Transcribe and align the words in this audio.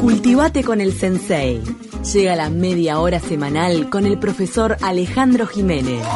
Cultivate 0.00 0.62
con 0.62 0.80
el 0.80 0.92
Sensei. 0.92 1.60
Llega 2.12 2.36
la 2.36 2.50
media 2.50 3.00
hora 3.00 3.18
semanal 3.18 3.90
con 3.90 4.06
el 4.06 4.16
profesor 4.16 4.76
Alejandro 4.80 5.48
Jiménez. 5.48 6.06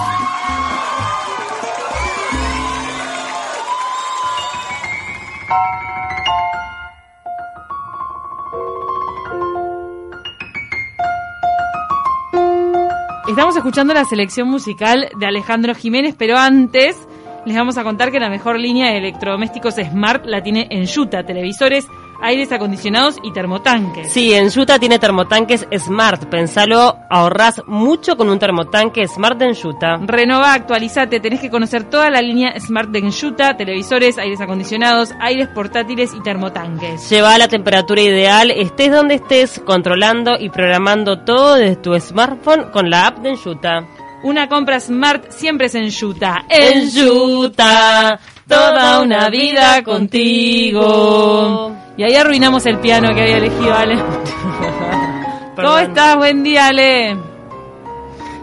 Estamos 13.29 13.57
escuchando 13.57 13.95
la 13.95 14.05
selección 14.05 14.49
musical 14.49 15.09
de 15.19 15.27
Alejandro 15.27 15.75
Jiménez, 15.75 16.15
pero 16.17 16.39
antes 16.39 16.97
les 17.45 17.57
vamos 17.57 17.79
a 17.79 17.83
contar 17.83 18.13
que 18.13 18.21
la 18.21 18.31
mejor 18.31 18.61
línea 18.61 18.93
de 18.93 18.99
electrodomésticos 18.99 19.75
Smart 19.75 20.25
la 20.25 20.45
tiene 20.45 20.69
en 20.71 20.85
Yuta, 20.85 21.27
televisores 21.27 21.89
aires 22.23 22.53
acondicionados 22.53 23.17
y 23.23 23.33
termotanques. 23.33 24.13
Sí, 24.13 24.33
en 24.35 24.49
Yuta 24.51 24.79
tiene 24.79 24.99
termotanques 24.99 25.67
Smart. 25.77 26.25
Pensalo, 26.27 26.99
ahorrás 27.11 27.63
mucho 27.67 28.17
con 28.17 28.29
un 28.29 28.39
termotanque 28.39 29.07
Smart 29.09 29.39
de 29.39 29.47
Enjuta. 29.47 29.97
Renova, 30.03 30.53
actualizate, 30.55 31.21
tenés 31.21 31.41
que 31.41 31.51
conocer 31.51 31.85
toda 31.85 32.11
la 32.11 32.23
línea 32.23 32.59
Smart 32.61 32.91
de 32.91 33.01
Enjuta, 33.01 33.57
televisores, 33.57 34.19
aires 34.19 34.41
acondicionados, 34.41 35.13
aires 35.21 35.49
portátiles 35.49 36.13
y 36.15 36.23
termotanques. 36.23 37.09
Lleva 37.11 37.39
la 37.39 37.49
temperatura 37.49 38.03
ideal, 38.03 38.51
estés 38.51 38.93
donde 38.93 39.17
estés, 39.17 39.61
controlando 39.65 40.37
y 40.39 40.49
programando 40.51 41.21
todo 41.21 41.55
desde 41.55 41.77
tu 41.77 41.99
smartphone 41.99 42.71
con 42.71 42.91
la 42.91 43.09
app 43.09 43.19
de 43.19 43.31
Enjuta. 43.31 43.87
Una 44.23 44.49
compra 44.49 44.81
Smart 44.81 45.31
siempre 45.31 45.67
es 45.67 45.75
en 45.75 45.89
Yuta. 45.89 46.47
Enjuta, 46.49 48.19
toda 48.49 49.01
una 49.01 49.29
vida 49.29 49.83
contigo. 49.85 51.77
Y 51.97 52.03
ahí 52.03 52.15
arruinamos 52.15 52.67
el 52.67 52.79
piano 52.79 53.15
que 53.15 53.23
había 53.23 53.39
elegido 53.39 53.75
Ale. 53.75 53.97
¿Cómo 55.57 55.79
estás? 55.79 56.17
Buen 56.17 56.43
día, 56.43 56.67
Ale. 56.67 57.17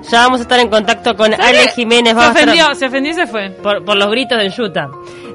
Ya 0.10 0.22
vamos 0.24 0.40
a 0.40 0.44
estar 0.44 0.60
en 0.60 0.70
contacto 0.70 1.16
con 1.16 1.34
Ale 1.34 1.70
Jiménez. 1.70 2.14
Se 2.18 2.28
ofendió, 2.28 2.76
se 2.76 2.88
ofendió 2.88 3.12
y 3.12 3.16
se 3.16 3.28
fue. 3.28 3.52
Por, 3.52 3.86
por 3.86 3.96
los 3.96 4.10
gritos 4.10 4.38
de 4.38 4.50
Yuta. 4.50 4.90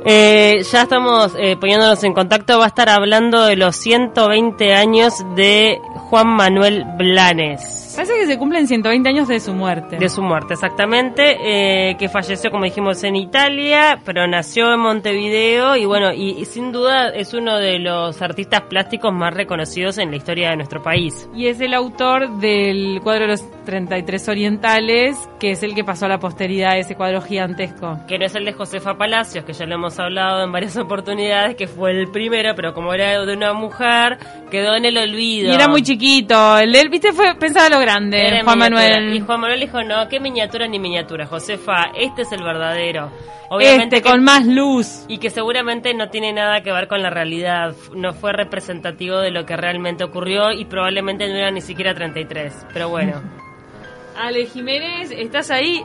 Eh, 0.05 0.63
ya 0.71 0.83
estamos 0.83 1.35
eh, 1.39 1.57
poniéndonos 1.57 2.03
en 2.05 2.13
contacto. 2.13 2.59
Va 2.59 2.65
a 2.65 2.69
estar 2.69 2.89
hablando 2.89 3.45
de 3.45 3.57
los 3.57 3.77
120 3.77 4.75
años 4.75 5.15
de 5.37 5.79
Juan 6.09 6.29
Manuel 6.29 6.85
Blanes. 6.97 7.89
Parece 7.99 8.15
que 8.21 8.27
se 8.27 8.39
cumplen 8.39 8.69
120 8.69 9.09
años 9.09 9.27
de 9.27 9.41
su 9.41 9.53
muerte. 9.53 9.97
De 9.97 10.09
su 10.09 10.23
muerte, 10.23 10.55
exactamente. 10.55 11.37
Eh, 11.41 11.97
que 11.97 12.09
falleció, 12.09 12.51
como 12.53 12.65
dijimos, 12.65 13.03
en 13.03 13.17
Italia, 13.17 13.99
pero 14.05 14.29
nació 14.29 14.73
en 14.73 14.79
Montevideo 14.79 15.75
y 15.75 15.85
bueno, 15.85 16.13
y, 16.13 16.45
sin 16.45 16.71
duda 16.71 17.09
es 17.09 17.35
uno 17.35 17.59
de 17.59 17.81
los 17.81 18.23
artistas 18.23 18.63
plásticos 18.69 19.13
más 19.13 19.35
reconocidos 19.35 19.99
en 19.99 20.13
la 20.13 20.17
historia 20.17 20.51
de 20.51 20.57
nuestro 20.57 20.81
país. 20.81 21.29
Y 21.35 21.49
es 21.49 21.61
el 21.61 21.75
autor 21.75 22.39
del 22.39 23.01
cuadro 23.03 23.23
de 23.23 23.33
los 23.33 23.65
33 23.65 24.29
orientales, 24.29 25.17
que 25.41 25.51
es 25.51 25.65
el 25.65 25.75
que 25.75 25.83
pasó 25.83 26.07
a 26.07 26.09
la 26.09 26.21
posteridad 26.21 26.79
ese 26.79 26.95
cuadro 26.95 27.21
gigantesco. 27.21 27.99
Que 28.07 28.17
no 28.17 28.27
es 28.27 28.35
el 28.37 28.45
de 28.45 28.53
Josefa 28.53 28.97
Palacios, 28.97 29.45
que 29.45 29.53
ya 29.53 29.67
lo 29.67 29.75
hemos 29.75 29.88
hablado 29.97 30.43
en 30.43 30.51
varias 30.51 30.77
oportunidades, 30.77 31.55
que 31.55 31.69
fue 31.69 31.93
el 31.93 32.11
primero, 32.11 32.57
pero 32.57 32.75
como 32.75 32.93
era 32.93 33.25
de 33.25 33.33
una 33.33 33.53
mujer, 33.53 34.19
quedó 34.51 34.75
en 34.75 34.85
el 34.85 34.99
olvido. 34.99 35.53
Y 35.53 35.55
era 35.55 35.69
muy 35.69 35.83
chiquito. 35.83 36.59
El 36.59 36.75
él, 36.75 36.89
viste, 36.89 37.13
fue 37.13 37.37
pensaba 37.37 37.69
lo 37.69 37.79
grande, 37.79 38.41
Juan 38.43 38.59
Manuel. 38.59 39.15
Y 39.15 39.21
Juan 39.21 39.41
Manuel 39.41 39.61
dijo, 39.61 39.83
no, 39.85 40.09
qué 40.09 40.19
miniatura 40.19 40.67
ni 40.67 40.79
miniatura, 40.79 41.27
Josefa, 41.27 41.91
este 41.95 42.23
es 42.23 42.33
el 42.33 42.43
verdadero. 42.43 43.13
Obviamente 43.51 43.97
este, 43.97 44.11
con 44.11 44.23
más 44.23 44.47
luz. 44.47 45.05
Y 45.09 45.19
que 45.19 45.31
seguramente 45.31 45.95
no 45.95 46.11
tiene 46.11 46.33
nada 46.33 46.63
que 46.63 46.73
ver 46.73 46.87
con 46.87 47.03
la 47.03 47.11
realidad. 47.11 47.75
No 47.95 48.13
fue 48.13 48.33
representativo 48.33 49.19
de 49.19 49.31
lo 49.31 49.47
que 49.47 49.57
realmente 49.57 50.05
ocurrió 50.05 50.53
y 50.53 50.65
probablemente 50.67 51.29
no 51.29 51.35
era 51.35 51.51
ni 51.51 51.61
siquiera 51.61 51.95
33. 51.95 52.67
Pero 52.73 52.89
bueno. 52.89 53.23
Ale 54.19 54.47
Jiménez, 54.47 55.11
¿estás 55.13 55.51
ahí? 55.51 55.83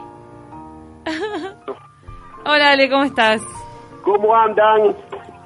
Hola 2.44 2.72
Ale, 2.72 2.90
¿cómo 2.90 3.04
estás? 3.04 3.40
¿Cómo 4.04 4.34
andan? 4.36 4.94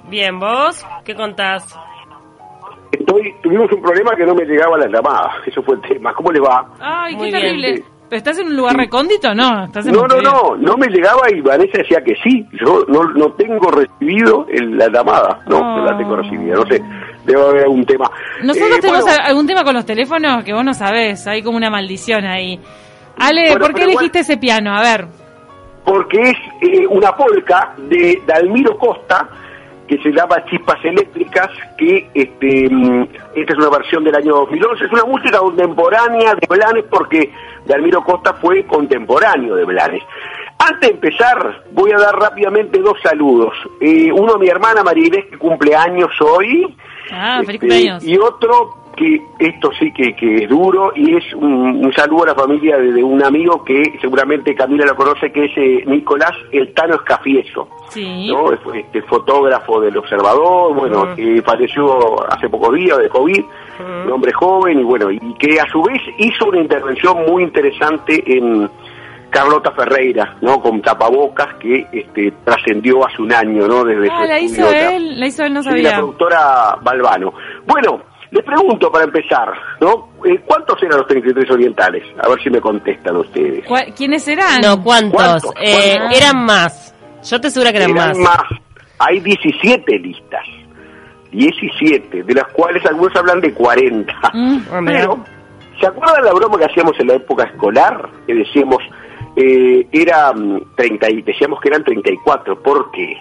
Bien, 0.08 0.38
¿vos? 0.38 0.84
¿Qué 1.04 1.14
contás? 1.14 1.78
Estoy, 2.90 3.34
tuvimos 3.42 3.70
un 3.72 3.82
problema 3.82 4.16
que 4.16 4.24
no 4.24 4.34
me 4.34 4.44
llegaba 4.44 4.78
la 4.78 4.86
llamada, 4.86 5.30
eso 5.46 5.62
fue 5.62 5.76
el 5.76 5.82
tema. 5.82 6.12
¿Cómo 6.14 6.32
le 6.32 6.40
va? 6.40 6.66
Ay, 6.80 7.16
qué 7.16 7.30
terrible. 7.30 7.84
¿Pero 8.08 8.18
estás 8.18 8.38
en 8.38 8.46
un 8.46 8.56
lugar 8.56 8.74
recóndito 8.74 9.34
no? 9.34 9.66
¿Estás 9.66 9.86
en 9.86 9.92
no, 9.92 10.06
no, 10.06 10.18
no, 10.22 10.56
no 10.56 10.76
me 10.78 10.86
llegaba 10.86 11.30
y 11.30 11.42
Vanessa 11.42 11.76
decía 11.76 11.98
que 12.02 12.14
sí. 12.24 12.42
Yo 12.52 12.86
no, 12.88 13.04
no 13.04 13.32
tengo 13.32 13.70
recibido 13.70 14.46
el, 14.48 14.78
la 14.78 14.88
llamada, 14.88 15.40
no, 15.46 15.60
no, 15.60 15.84
la 15.84 15.96
tengo 15.98 16.16
recibida, 16.16 16.54
no 16.54 16.66
sé. 16.66 16.82
Debe 17.26 17.42
haber 17.42 17.64
algún 17.64 17.84
tema. 17.84 18.10
Nosotros 18.42 18.78
eh, 18.78 18.80
tenemos 18.80 19.04
algún 19.06 19.46
tema 19.46 19.62
con 19.62 19.74
los 19.74 19.84
teléfonos 19.84 20.42
que 20.42 20.54
vos 20.54 20.64
no 20.64 20.72
sabés, 20.72 21.26
hay 21.26 21.42
como 21.42 21.58
una 21.58 21.68
maldición 21.68 22.24
ahí. 22.24 22.58
Ale, 23.18 23.58
¿por 23.58 23.74
qué 23.74 23.82
elegiste 23.82 24.20
ese 24.20 24.38
piano? 24.38 24.74
A 24.74 24.80
ver. 24.80 25.27
Porque 25.88 26.20
es 26.20 26.36
eh, 26.60 26.86
una 26.86 27.16
polca 27.16 27.72
de 27.78 28.22
Dalmiro 28.26 28.76
Costa, 28.76 29.26
que 29.86 29.96
se 30.02 30.10
llama 30.10 30.44
Chispas 30.44 30.84
Eléctricas, 30.84 31.48
que 31.78 32.10
este, 32.12 32.68
mm, 32.70 33.08
esta 33.34 33.52
es 33.54 33.58
una 33.58 33.70
versión 33.70 34.04
del 34.04 34.14
año 34.14 34.34
2011, 34.34 34.84
es 34.84 34.92
una 34.92 35.04
música 35.04 35.38
contemporánea 35.38 36.34
de 36.34 36.46
Blanes 36.46 36.84
porque 36.90 37.32
Dalmiro 37.64 38.04
Costa 38.04 38.34
fue 38.34 38.64
contemporáneo 38.66 39.56
de 39.56 39.64
Blanes. 39.64 40.02
Antes 40.58 40.90
de 40.90 40.94
empezar, 40.94 41.62
voy 41.72 41.92
a 41.92 41.98
dar 41.98 42.14
rápidamente 42.16 42.80
dos 42.80 42.98
saludos. 43.02 43.54
Eh, 43.80 44.12
uno 44.12 44.34
a 44.34 44.38
mi 44.38 44.48
hermana 44.48 44.82
María 44.82 45.22
que 45.30 45.38
cumple 45.38 45.74
años 45.74 46.10
hoy. 46.20 46.76
Ah, 47.10 47.40
feliz 47.46 47.62
este, 47.62 48.10
Y 48.10 48.18
otro 48.18 48.77
que 48.98 49.22
esto 49.38 49.70
sí 49.78 49.92
que, 49.92 50.14
que 50.14 50.44
es 50.44 50.48
duro 50.48 50.92
y 50.94 51.14
es 51.16 51.32
un, 51.34 51.92
saludo 51.94 52.24
a 52.24 52.26
la 52.28 52.34
familia 52.34 52.76
de, 52.76 53.02
un 53.02 53.22
amigo 53.24 53.62
que 53.64 53.96
seguramente 54.00 54.54
Camila 54.54 54.84
lo 54.84 54.96
conoce, 54.96 55.30
que 55.30 55.44
es 55.44 55.52
eh, 55.56 55.84
Nicolás 55.86 56.32
El 56.50 56.74
Tano 56.74 56.96
Escafieso, 56.96 57.68
sí. 57.90 58.28
¿no? 58.28 58.52
este 58.52 59.02
fotógrafo 59.02 59.80
del 59.80 59.96
Observador, 59.96 60.74
bueno, 60.74 61.14
que 61.14 61.40
falleció 61.42 62.28
hace 62.30 62.48
pocos 62.48 62.74
días 62.74 62.98
de 62.98 63.08
COVID, 63.08 63.44
un 64.04 64.12
hombre 64.12 64.32
joven 64.32 64.80
y 64.80 64.82
bueno, 64.82 65.10
y 65.10 65.18
que 65.38 65.60
a 65.60 65.66
su 65.70 65.80
vez 65.82 66.02
hizo 66.18 66.46
una 66.46 66.60
intervención 66.60 67.24
muy 67.26 67.44
interesante 67.44 68.22
en 68.26 68.68
Carlota 69.30 69.70
Ferreira, 69.72 70.36
¿no? 70.40 70.60
Con 70.60 70.80
tapabocas 70.80 71.54
que 71.54 71.86
este, 71.92 72.32
trascendió 72.44 73.06
hace 73.06 73.22
un 73.22 73.32
año, 73.32 73.68
¿no? 73.68 73.84
Desde 73.84 74.08
ah, 74.10 74.24
la 74.26 74.40
hizo 74.40 74.68
él, 74.70 75.20
la 75.20 75.26
hizo 75.26 75.44
él, 75.44 75.52
no 75.52 75.62
sabía. 75.62 75.90
la 75.90 75.96
productora 75.98 76.78
Balbano. 76.82 77.34
Bueno, 77.66 78.02
les 78.30 78.44
pregunto 78.44 78.90
para 78.90 79.04
empezar, 79.04 79.52
¿no? 79.80 80.10
Eh, 80.24 80.40
¿Cuántos 80.44 80.82
eran 80.82 80.98
los 80.98 81.06
33 81.06 81.50
orientales? 81.50 82.04
A 82.22 82.28
ver 82.28 82.42
si 82.42 82.50
me 82.50 82.60
contestan 82.60 83.16
ustedes. 83.16 83.64
¿Quiénes 83.96 84.26
eran? 84.28 84.60
No, 84.60 84.82
¿cuántos? 84.82 85.44
Eh, 85.60 85.96
eran 86.14 86.44
más. 86.44 86.94
Yo 87.24 87.40
te 87.40 87.48
aseguro 87.48 87.70
que 87.70 87.78
eran, 87.78 87.90
eran 87.90 88.20
más. 88.20 88.42
Hay 88.98 89.20
17 89.20 89.98
listas. 89.98 90.44
17, 91.30 92.22
de 92.22 92.34
las 92.34 92.48
cuales 92.52 92.84
algunos 92.86 93.14
hablan 93.16 93.40
de 93.40 93.52
40. 93.52 94.12
Mm, 94.32 94.58
Pero, 94.86 95.24
¿se 95.80 95.86
acuerdan 95.86 96.24
la 96.24 96.32
broma 96.32 96.58
que 96.58 96.64
hacíamos 96.64 96.98
en 96.98 97.08
la 97.08 97.14
época 97.14 97.44
escolar? 97.44 98.08
Que 98.26 98.34
decíamos, 98.34 98.78
eh, 99.36 99.86
era 99.92 100.32
30 100.76 101.06
mm, 101.06 101.10
y 101.10 101.22
decíamos 101.22 101.60
que 101.60 101.68
eran 101.68 101.84
34. 101.84 102.62
¿Por 102.62 102.90
qué? 102.90 103.16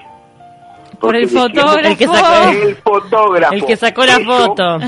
Por 0.99 1.15
el 1.15 1.27
fotógrafo. 1.29 1.79
El 1.79 1.97
que 1.97 2.07
sacó, 2.07 2.49
el 2.49 2.75
fotógrafo. 2.75 3.53
El 3.53 3.65
que 3.65 3.77
sacó 3.77 4.05
la 4.05 4.19
foto. 4.19 4.79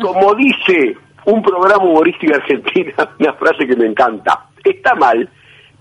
Como 0.00 0.34
dice 0.34 0.96
un 1.24 1.42
programa 1.42 1.84
humorístico 1.84 2.34
argentino, 2.34 2.92
una 3.18 3.32
frase 3.34 3.66
que 3.66 3.76
me 3.76 3.86
encanta. 3.86 4.46
Está 4.64 4.94
mal, 4.94 5.28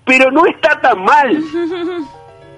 pero 0.06 0.32
no 0.32 0.46
está 0.46 0.80
tan 0.82 1.04
mal. 1.04 1.44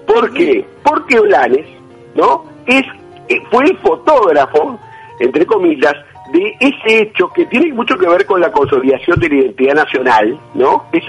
¿Por 0.06 0.34
qué? 0.34 0.66
Porque 0.84 1.20
Blanes, 1.20 1.68
¿no? 2.16 2.46
Es, 2.66 2.84
eh, 3.28 3.42
fue 3.52 3.66
el 3.66 3.78
fotógrafo, 3.78 4.80
entre 5.20 5.46
comillas, 5.46 5.94
de 6.32 6.56
ese 6.60 7.02
hecho 7.04 7.28
que 7.30 7.46
tiene 7.48 7.74
mucho 7.74 7.98
que 7.98 8.08
ver 8.08 8.26
con 8.26 8.40
la 8.42 8.52
consolidación 8.52 9.20
de 9.20 9.30
la 9.30 9.36
identidad 9.36 9.76
nacional, 9.76 10.40
¿no? 10.54 10.86
Es 10.92 11.04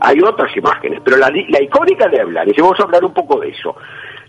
hay 0.00 0.20
otras 0.20 0.56
imágenes, 0.56 1.00
pero 1.04 1.16
la, 1.16 1.30
icónica 1.60 2.08
de 2.08 2.24
Blanes, 2.24 2.56
y 2.56 2.60
vamos 2.60 2.78
a 2.80 2.84
hablar 2.84 3.04
un 3.04 3.12
poco 3.12 3.40
de 3.40 3.48
eso. 3.48 3.76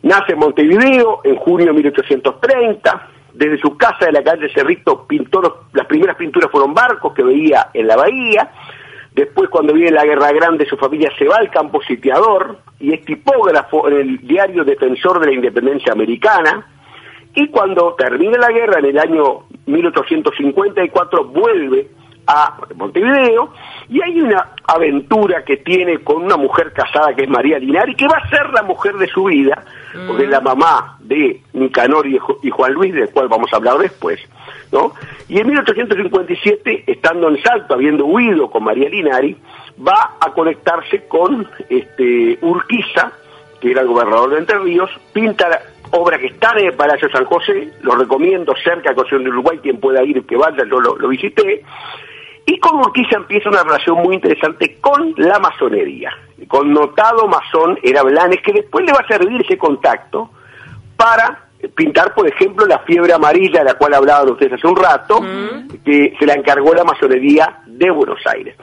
Nace 0.04 0.34
en 0.34 0.40
Montevideo 0.40 1.22
en 1.24 1.36
junio 1.36 1.68
de 1.68 1.74
1830. 1.74 3.08
Desde 3.34 3.60
su 3.60 3.78
casa 3.78 4.06
de 4.08 4.12
la 4.12 4.24
calle 4.24 4.52
Cerrito 4.54 5.06
pintó 5.08 5.68
las 5.74 5.86
primeras 5.86 6.16
pinturas 6.16 6.50
fueron 6.52 6.74
barcos 6.74 7.14
que 7.14 7.24
veía 7.24 7.70
en 7.74 7.88
la 7.88 7.96
bahía. 7.96 8.52
Después, 9.14 9.50
cuando 9.50 9.74
viene 9.74 9.92
la 9.92 10.06
Guerra 10.06 10.32
Grande, 10.32 10.66
su 10.66 10.78
familia 10.78 11.12
se 11.18 11.26
va 11.26 11.38
al 11.38 11.50
campo 11.50 11.82
sitiador 11.84 12.60
y 12.80 12.94
es 12.94 13.04
tipógrafo 13.06 13.88
en 13.90 13.98
el 13.98 14.18
diario 14.20 14.64
Defensor 14.64 15.20
de 15.20 15.28
la 15.28 15.34
Independencia 15.34 15.92
Americana. 15.92 16.66
Y 17.36 17.48
cuando 17.50 17.96
termina 17.96 18.38
la 18.38 18.52
guerra, 18.52 18.80
en 18.80 18.86
el 18.86 19.00
año 19.00 19.42
1854, 19.66 21.26
vuelve 21.26 21.88
a 22.32 22.56
Montevideo 22.76 23.52
y 23.90 24.00
hay 24.04 24.22
una 24.22 24.50
aventura 24.68 25.44
que 25.44 25.58
tiene 25.58 25.98
con 26.04 26.24
una 26.24 26.38
mujer 26.38 26.72
casada 26.74 27.16
que 27.16 27.24
es 27.24 27.30
María 27.30 27.58
Linari, 27.58 27.96
que 27.96 28.06
va 28.08 28.18
a 28.24 28.30
ser 28.30 28.52
la 28.54 28.62
mujer 28.62 28.94
de 28.98 29.08
su 29.08 29.24
vida, 29.24 29.64
porque 30.08 30.26
es 30.26 30.30
la 30.30 30.40
mamá 30.40 30.98
de 31.00 31.42
Nicanor 31.54 32.06
y, 32.06 32.20
Ju- 32.20 32.38
y 32.44 32.52
Juan 32.52 32.74
Luis, 32.74 32.94
del 32.94 33.10
cual 33.10 33.28
vamos 33.30 33.52
a 33.52 33.56
hablar 33.56 33.80
después. 33.80 34.20
¿no? 34.72 34.94
Y 35.28 35.40
en 35.40 35.48
1857, 35.48 36.84
estando 36.86 37.30
en 37.30 37.42
Salto, 37.42 37.74
habiendo 37.74 38.06
huido 38.06 38.52
con 38.52 38.64
María 38.64 38.90
Linari, 38.90 39.36
va 39.86 40.18
a 40.22 40.32
conectarse 40.34 41.08
con 41.08 41.48
este 41.68 42.38
Urquiza, 42.42 43.12
que 43.60 43.72
era 43.72 43.82
el 43.82 43.88
gobernador 43.88 44.30
de 44.32 44.38
Entre 44.38 44.60
Ríos, 44.60 44.92
pinta 45.14 45.50
la 45.50 45.60
obra 45.92 46.20
que 46.20 46.28
está 46.28 46.52
en 46.60 46.68
el 46.68 46.74
Palacio 46.74 47.10
San 47.10 47.26
José, 47.26 47.74
lo 47.82 47.96
recomiendo 47.96 48.54
cerca 48.64 48.90
de 48.90 48.96
Concepción 48.96 49.24
de 49.24 49.30
Uruguay, 49.32 49.58
quien 49.64 49.80
pueda 49.80 50.04
ir, 50.04 50.24
que 50.28 50.38
vaya, 50.38 50.64
yo 50.70 50.80
lo, 50.80 50.96
lo 50.98 51.08
visité, 51.08 51.64
y 52.50 52.58
con 52.58 52.80
Urquiza 52.80 53.18
empieza 53.18 53.48
una 53.50 53.62
relación 53.62 53.98
muy 53.98 54.16
interesante 54.16 54.78
con 54.82 55.14
la 55.18 55.38
masonería. 55.38 56.10
El 56.40 56.48
connotado 56.48 57.28
masón 57.28 57.78
era 57.84 58.02
Blanes, 58.02 58.40
que 58.44 58.52
después 58.52 58.84
le 58.88 58.92
va 58.92 59.02
a 59.06 59.08
servir 59.08 59.40
ese 59.46 59.56
contacto 59.56 60.32
para 60.98 61.46
pintar, 61.76 62.16
por 62.16 62.28
ejemplo, 62.28 62.66
la 62.66 62.80
fiebre 62.80 63.14
amarilla 63.14 63.60
de 63.60 63.66
la 63.66 63.76
cual 63.76 63.94
hablaban 63.94 64.32
ustedes 64.32 64.54
hace 64.54 64.66
un 64.66 64.76
rato, 64.76 65.20
que 65.86 66.16
se 66.18 66.26
la 66.26 66.34
encargó 66.34 66.74
la 66.74 66.84
masonería 66.84 67.60
de 67.68 67.92
Buenos 67.92 68.20
Aires. 68.26 68.56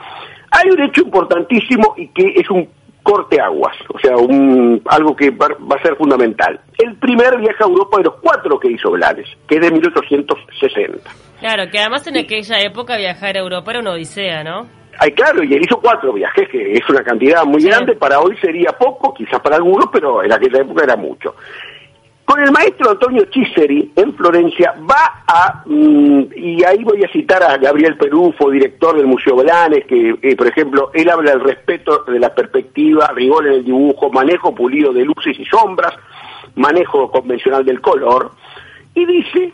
Hay 0.50 0.68
un 0.68 0.82
hecho 0.82 1.02
importantísimo 1.02 1.94
y 1.96 2.08
que 2.08 2.32
es 2.34 2.50
un 2.50 2.68
corte 3.06 3.40
aguas, 3.40 3.76
o 3.94 3.98
sea, 4.00 4.16
un, 4.16 4.82
algo 4.86 5.14
que 5.14 5.30
va, 5.30 5.46
va 5.70 5.76
a 5.76 5.82
ser 5.82 5.94
fundamental. 5.96 6.60
El 6.76 6.96
primer 6.96 7.38
viaje 7.38 7.62
a 7.62 7.66
Europa 7.66 7.98
de 7.98 8.04
los 8.04 8.14
cuatro 8.20 8.58
que 8.58 8.72
hizo 8.72 8.90
Blanes, 8.90 9.28
que 9.46 9.54
es 9.56 9.60
de 9.60 9.70
1860. 9.70 11.10
Claro, 11.38 11.70
que 11.70 11.78
además 11.78 12.04
en 12.08 12.16
aquella 12.18 12.58
época 12.60 12.96
viajar 12.96 13.36
a 13.36 13.40
Europa 13.40 13.70
era 13.70 13.80
una 13.80 13.92
odisea, 13.92 14.42
¿no? 14.42 14.66
Ay, 14.98 15.12
claro, 15.12 15.44
y 15.44 15.52
él 15.52 15.62
hizo 15.62 15.78
cuatro 15.78 16.12
viajes, 16.14 16.48
que 16.48 16.72
es 16.72 16.88
una 16.88 17.02
cantidad 17.04 17.44
muy 17.44 17.60
Sí. 17.60 17.68
grande, 17.68 17.94
para 17.94 18.18
hoy 18.18 18.34
sería 18.38 18.72
poco, 18.72 19.12
quizás 19.14 19.40
para 19.40 19.56
algunos, 19.56 19.88
pero 19.92 20.24
en 20.24 20.32
aquella 20.32 20.60
época 20.62 20.84
era 20.84 20.96
mucho. 20.96 21.34
Con 22.26 22.42
el 22.42 22.50
maestro 22.50 22.90
Antonio 22.90 23.24
Chiseri 23.26 23.92
en 23.94 24.12
Florencia 24.16 24.74
va 24.78 25.22
a, 25.28 25.62
mm, 25.64 26.24
y 26.34 26.64
ahí 26.64 26.82
voy 26.82 27.04
a 27.04 27.12
citar 27.12 27.40
a 27.44 27.56
Gabriel 27.56 27.96
Perufo, 27.96 28.50
director 28.50 28.96
del 28.96 29.06
Museo 29.06 29.36
Blanes, 29.36 29.84
que 29.86 30.18
eh, 30.20 30.34
por 30.34 30.48
ejemplo, 30.48 30.90
él 30.92 31.08
habla 31.08 31.30
del 31.30 31.40
respeto 31.42 32.02
de 32.02 32.18
la 32.18 32.34
perspectiva, 32.34 33.12
rigor 33.14 33.46
en 33.46 33.52
el 33.52 33.64
dibujo, 33.64 34.10
manejo 34.10 34.52
pulido 34.52 34.92
de 34.92 35.04
luces 35.04 35.38
y 35.38 35.44
sombras, 35.44 35.94
manejo 36.56 37.12
convencional 37.12 37.64
del 37.64 37.80
color, 37.80 38.32
y 38.92 39.06
dice 39.06 39.52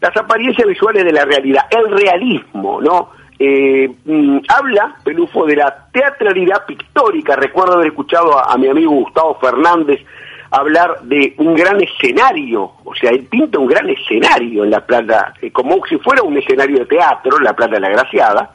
las 0.00 0.16
apariencias 0.16 0.68
visuales 0.68 1.04
de 1.04 1.12
la 1.12 1.24
realidad, 1.24 1.64
el 1.68 1.90
realismo, 1.90 2.80
¿no? 2.80 3.10
Eh, 3.40 3.90
mm, 4.04 4.38
habla 4.56 4.94
Pelufo 5.02 5.46
de 5.46 5.56
la 5.56 5.88
teatralidad 5.92 6.64
pictórica. 6.64 7.34
Recuerdo 7.34 7.72
haber 7.74 7.88
escuchado 7.88 8.38
a, 8.38 8.52
a 8.52 8.56
mi 8.56 8.68
amigo 8.68 8.92
Gustavo 8.92 9.36
Fernández 9.40 10.00
hablar 10.56 11.00
de 11.02 11.34
un 11.38 11.54
gran 11.54 11.80
escenario, 11.80 12.72
o 12.84 12.94
sea, 12.94 13.10
él 13.10 13.26
pinta 13.26 13.58
un 13.58 13.66
gran 13.66 13.88
escenario 13.88 14.64
en 14.64 14.70
la 14.70 14.86
plata, 14.86 15.34
eh, 15.42 15.50
como 15.50 15.84
si 15.86 15.98
fuera 15.98 16.22
un 16.22 16.36
escenario 16.36 16.80
de 16.80 16.86
teatro, 16.86 17.38
la 17.40 17.54
plata 17.54 17.74
de 17.74 17.80
la 17.80 17.88
Graciada, 17.90 18.50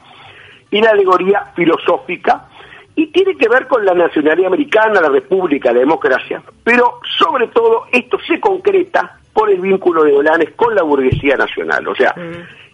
y 0.70 0.80
la 0.80 0.90
alegoría 0.90 1.52
filosófica, 1.54 2.46
y 2.94 3.08
tiene 3.08 3.36
que 3.36 3.48
ver 3.48 3.66
con 3.66 3.84
la 3.84 3.94
nacionalidad 3.94 4.48
americana, 4.48 5.00
la 5.00 5.08
república, 5.08 5.72
la 5.72 5.80
democracia, 5.80 6.42
pero 6.64 7.00
sobre 7.18 7.48
todo 7.48 7.84
esto 7.92 8.18
se 8.26 8.40
concreta 8.40 9.18
por 9.32 9.50
el 9.50 9.60
vínculo 9.60 10.02
de 10.02 10.12
Olanes 10.12 10.50
con 10.56 10.74
la 10.74 10.82
burguesía 10.82 11.36
nacional, 11.36 11.86
o 11.86 11.94
sea, 11.94 12.14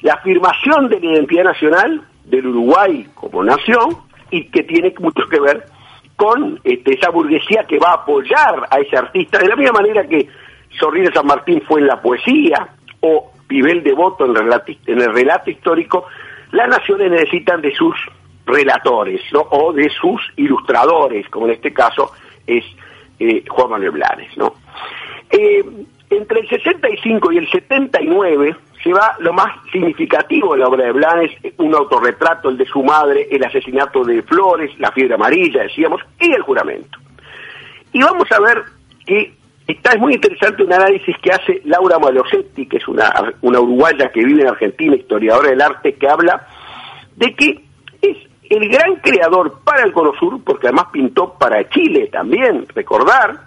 la 0.03 0.15
afirmación 0.15 0.89
de 0.89 1.01
la 1.01 1.07
identidad 1.07 1.45
nacional 1.45 2.03
del 2.25 2.47
Uruguay 2.47 3.07
como 3.15 3.43
nación 3.43 3.97
y 4.31 4.45
que 4.51 4.63
tiene 4.63 4.95
mucho 4.99 5.27
que 5.29 5.41
ver 5.41 5.67
con 6.17 6.61
este, 6.65 6.95
esa 6.95 7.11
burguesía 7.11 7.65
que 7.65 7.79
va 7.79 7.91
a 7.91 7.95
apoyar 7.95 8.67
a 8.71 8.79
ese 8.81 8.97
artista, 8.97 9.39
de 9.39 9.49
la 9.49 9.57
misma 9.57 9.81
manera 9.81 10.07
que 10.07 10.27
Sorrina 10.79 11.11
San 11.13 11.27
Martín 11.27 11.63
fue 11.67 11.81
en 11.81 11.87
la 11.87 12.01
poesía 12.01 12.69
o 13.01 13.33
Pibel 13.47 13.83
Devoto 13.83 14.25
en, 14.25 14.37
en 14.87 15.01
el 15.01 15.13
relato 15.13 15.51
histórico, 15.51 16.07
las 16.53 16.69
naciones 16.69 17.11
necesitan 17.11 17.61
de 17.61 17.75
sus 17.75 17.95
relatores 18.47 19.21
¿no? 19.33 19.41
o 19.51 19.73
de 19.73 19.89
sus 19.91 20.21
ilustradores, 20.37 21.29
como 21.29 21.47
en 21.47 21.53
este 21.53 21.73
caso 21.73 22.13
es 22.47 22.65
eh, 23.19 23.45
Juan 23.49 23.71
Manuel 23.71 23.91
Blanes. 23.93 24.37
¿no? 24.37 24.55
Eh, 25.31 25.65
entre 26.11 26.41
el 26.41 26.49
65 26.49 27.33
y 27.33 27.39
el 27.39 27.51
79 27.51 28.57
se 28.66 28.66
va 28.93 29.17
lo 29.19 29.33
más 29.33 29.53
significativo 29.71 30.55
de 30.55 30.61
la 30.61 30.69
obra 30.69 30.87
de 30.87 30.93
Blanes, 30.93 31.31
un 31.59 31.75
autorretrato, 31.75 32.49
el 32.49 32.57
de 32.57 32.67
su 32.67 32.83
madre, 32.83 33.29
el 33.31 33.45
asesinato 33.45 34.05
de 34.05 34.23
Flores, 34.23 34.71
la 34.79 34.93
fiebre 34.93 35.15
amarilla, 35.15 35.63
decíamos, 35.63 36.01
y 36.21 36.33
el 36.33 36.43
juramento. 36.43 36.99
Y 37.93 38.01
vamos 38.03 38.31
a 38.31 38.41
ver 38.41 38.63
que 39.07 39.35
está 39.67 39.93
es 39.93 39.99
muy 39.99 40.15
interesante 40.15 40.63
un 40.63 40.73
análisis 40.73 41.17
que 41.23 41.31
hace 41.31 41.63
Laura 41.65 41.99
Malosetti, 41.99 42.67
que 42.67 42.77
es 42.77 42.89
una, 42.89 43.13
una 43.43 43.61
uruguaya 43.61 44.11
que 44.13 44.25
vive 44.25 44.43
en 44.43 44.49
Argentina, 44.49 44.97
historiadora 44.97 45.51
del 45.51 45.63
arte, 45.63 45.95
que 45.95 46.09
habla 46.09 46.47
de 47.17 47.35
que 47.35 47.65
es 48.03 48.17
el 48.51 48.69
gran 48.69 48.97
creador 48.97 49.61
para 49.65 49.85
el 49.85 49.93
Cono 49.93 50.13
Sur, 50.19 50.43
porque 50.45 50.69
además 50.69 50.87
pintó 50.93 51.35
para 51.35 51.69
Chile 51.69 52.09
también, 52.13 52.67
recordar, 52.75 53.46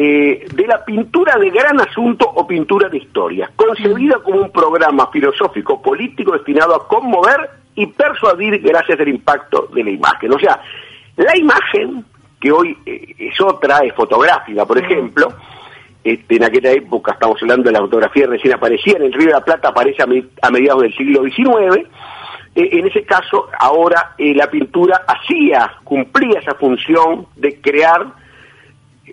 eh, 0.00 0.46
de 0.54 0.66
la 0.66 0.84
pintura 0.84 1.36
de 1.38 1.50
gran 1.50 1.80
asunto 1.80 2.24
o 2.32 2.46
pintura 2.46 2.88
de 2.88 2.98
historia, 2.98 3.50
concebida 3.56 4.18
como 4.22 4.40
un 4.42 4.52
programa 4.52 5.08
filosófico 5.10 5.82
político 5.82 6.32
destinado 6.34 6.76
a 6.76 6.86
conmover 6.86 7.50
y 7.74 7.86
persuadir 7.86 8.60
gracias 8.60 9.00
al 9.00 9.08
impacto 9.08 9.68
de 9.74 9.82
la 9.82 9.90
imagen. 9.90 10.32
O 10.32 10.38
sea, 10.38 10.60
la 11.16 11.36
imagen, 11.36 12.04
que 12.40 12.52
hoy 12.52 12.76
eh, 12.86 13.14
es 13.18 13.40
otra, 13.40 13.78
es 13.80 13.92
fotográfica, 13.94 14.64
por 14.64 14.78
ejemplo, 14.78 15.32
este, 16.04 16.36
en 16.36 16.44
aquella 16.44 16.70
época, 16.70 17.12
estamos 17.12 17.42
hablando 17.42 17.64
de 17.68 17.72
la 17.72 17.80
fotografía 17.80 18.26
recién 18.28 18.54
aparecía, 18.54 18.94
en 18.98 19.02
el 19.06 19.12
Río 19.12 19.26
de 19.26 19.32
la 19.32 19.44
Plata 19.44 19.70
aparece 19.70 20.00
a, 20.02 20.06
me- 20.06 20.24
a 20.42 20.50
mediados 20.50 20.82
del 20.82 20.94
siglo 20.96 21.24
XIX, 21.24 21.88
eh, 22.54 22.68
en 22.72 22.86
ese 22.86 23.02
caso, 23.02 23.48
ahora 23.58 24.14
eh, 24.16 24.32
la 24.32 24.48
pintura 24.48 25.02
hacía, 25.08 25.72
cumplía 25.82 26.38
esa 26.38 26.54
función 26.54 27.26
de 27.34 27.60
crear 27.60 28.06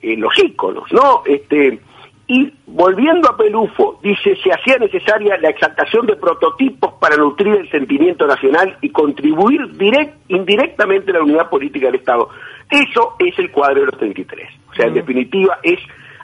eh, 0.02 0.16
los 0.18 0.38
íconos, 0.44 0.92
¿no? 0.92 1.24
Este, 1.26 1.80
y 2.28 2.52
volviendo 2.66 3.30
a 3.30 3.38
Pelufo, 3.38 4.00
dice, 4.02 4.36
se 4.44 4.52
hacía 4.52 4.78
necesaria 4.80 5.38
la 5.38 5.50
exaltación 5.50 6.08
de 6.08 6.16
prototipos 6.16 6.94
para 7.00 7.18
nutrir 7.18 7.54
el 7.56 7.70
sentimiento 7.70 8.26
nacional 8.26 8.78
y 8.82 8.90
contribuir 8.90 9.62
direct, 9.78 10.16
indirectamente 10.30 11.12
a 11.12 11.16
la 11.16 11.24
unidad 11.24 11.50
política 11.50 11.86
del 11.88 11.96
Estado. 11.96 12.30
Eso 12.70 13.16
es 13.20 13.38
el 13.38 13.52
cuadro 13.52 13.82
de 13.82 13.86
los 13.88 13.98
33. 14.00 14.50
O 14.72 14.74
sea, 14.74 14.88
en 14.88 14.96
definitiva, 14.96 15.60
es 15.62 15.80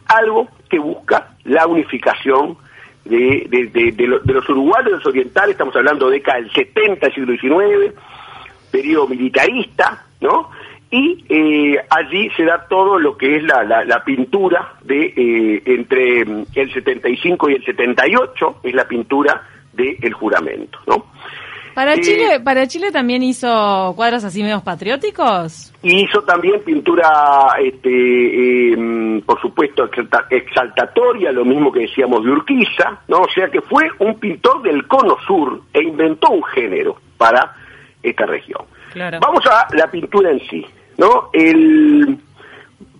algo 0.07 0.47
que 0.69 0.79
busca 0.79 1.35
la 1.43 1.67
unificación 1.67 2.57
de, 3.05 3.45
de, 3.49 3.67
de- 3.67 3.91
de 3.91 4.07
lo- 4.07 4.19
de 4.19 4.33
los 4.33 4.49
uruguayos, 4.49 4.85
de 4.85 4.91
los 4.97 5.05
orientales, 5.05 5.51
estamos 5.51 5.75
hablando 5.75 6.07
de 6.09 6.17
década 6.17 6.39
del 6.39 6.51
70, 6.51 7.11
siglo 7.13 7.33
XIX, 7.37 7.93
periodo 8.71 9.07
militarista, 9.07 10.03
¿no? 10.19 10.49
Y 10.93 11.23
eh, 11.29 11.77
allí 11.89 12.29
se 12.35 12.43
da 12.43 12.67
todo 12.67 12.99
lo 12.99 13.15
que 13.17 13.37
es 13.37 13.43
la, 13.43 13.63
la, 13.63 13.85
la 13.85 14.03
pintura 14.03 14.73
de 14.83 15.05
eh, 15.15 15.63
entre 15.65 16.25
mm, 16.25 16.45
el 16.53 16.73
75 16.73 17.49
y 17.49 17.53
el 17.55 17.63
78, 17.65 18.59
es 18.63 18.73
la 18.75 18.85
pintura 18.87 19.41
del 19.71 20.13
juramento, 20.13 20.79
¿no? 20.87 21.05
Para 21.73 21.93
Eh, 21.93 22.01
Chile, 22.01 22.41
para 22.43 22.67
Chile 22.67 22.91
también 22.91 23.23
hizo 23.23 23.93
cuadros 23.95 24.25
así 24.25 24.43
medios 24.43 24.61
patrióticos. 24.61 25.71
Y 25.81 26.03
hizo 26.03 26.21
también 26.23 26.61
pintura, 26.65 27.07
este, 27.63 28.73
eh, 28.73 28.75
mm, 28.77 29.21
por 29.21 29.39
supuesto, 29.39 29.85
exalta- 29.85 30.25
exaltatoria, 30.29 31.31
lo 31.31 31.45
mismo 31.45 31.71
que 31.71 31.81
decíamos 31.81 32.25
de 32.25 32.31
Urquiza, 32.31 32.99
¿no? 33.07 33.19
O 33.19 33.29
sea 33.33 33.47
que 33.47 33.61
fue 33.61 33.83
un 33.99 34.19
pintor 34.19 34.61
del 34.61 34.85
cono 34.87 35.15
sur 35.25 35.61
e 35.73 35.81
inventó 35.83 36.31
un 36.31 36.43
género 36.43 36.97
para 37.17 37.55
esta 38.03 38.25
región. 38.25 38.65
Claro. 38.91 39.19
Vamos 39.21 39.45
a 39.47 39.73
la 39.73 39.87
pintura 39.89 40.31
en 40.31 40.41
sí, 40.49 40.65
¿no? 41.01 41.29
El, 41.33 42.17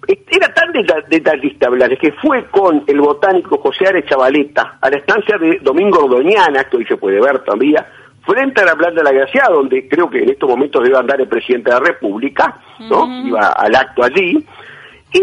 era 0.08 0.53
tan 0.53 0.72
deta- 0.74 1.03
detallista 1.08 1.70
Blanes 1.70 2.00
que 2.00 2.12
fue 2.13 2.46
con 2.46 2.84
el 2.88 3.00
botánico 3.00 3.60
José 3.60 3.88
Ares 3.88 4.05
Chavaleta 4.10 4.77
a 4.81 4.89
la 4.89 4.98
estancia 4.98 5.38
de 5.38 5.60
Domingo 5.62 6.05
Ordoñana, 6.05 6.63
que 6.65 6.77
hoy 6.77 6.86
se 6.86 6.98
puede 6.98 7.22
ver 7.22 7.39
todavía, 7.43 7.86
frente 8.25 8.62
a 8.62 8.65
la 8.65 8.75
Planta 8.75 9.01
de 9.01 9.03
la 9.03 9.12
Gracia, 9.12 9.43
donde 9.53 9.88
creo 9.88 10.10
que 10.10 10.20
en 10.24 10.29
estos 10.31 10.50
momentos 10.50 10.84
debe 10.84 10.98
andar 10.98 11.22
el 11.22 11.27
presidente 11.27 11.70
de 11.70 11.79
la 11.79 11.86
República, 11.86 12.58
¿no? 12.89 13.27
Iba 13.27 13.50
al 13.51 13.75
acto 13.75 14.03
allí, 14.03 14.43
y 15.13 15.22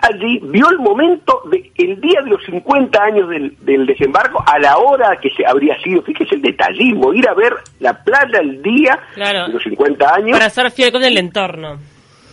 allí 0.00 0.40
vio 0.44 0.68
el 0.70 0.78
momento 0.78 1.42
de 1.50 1.70
el 1.76 2.00
día 2.00 2.20
de 2.22 2.30
los 2.30 2.44
50 2.44 3.02
años 3.02 3.28
del, 3.30 3.56
del 3.60 3.86
desembarco 3.86 4.42
a 4.46 4.58
la 4.58 4.76
hora 4.78 5.16
que 5.20 5.30
se 5.30 5.44
habría 5.46 5.76
sido, 5.82 6.02
fíjese 6.02 6.34
el 6.36 6.42
detallismo, 6.42 7.12
ir 7.14 7.26
a 7.28 7.34
ver 7.34 7.54
la 7.80 7.92
playa 8.04 8.40
el 8.40 8.62
día 8.62 8.98
Claro. 9.14 9.46
de 9.48 9.54
los 9.54 9.62
50 9.62 10.14
años 10.14 10.32
Para 10.38 10.50
ser 10.50 10.70
fiel 10.70 10.92
con 10.92 11.02
el 11.04 11.16
entorno. 11.18 11.78